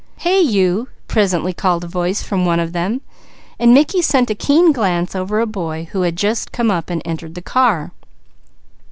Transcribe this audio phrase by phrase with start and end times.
[0.17, 3.01] "Hey you!" presently called a voice from one of them.
[3.59, 6.19] Mickey sent a keen glance over a boy who had
[6.51, 7.91] come up and entered the car.